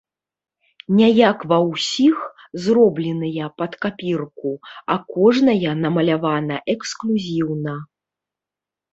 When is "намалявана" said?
5.83-6.57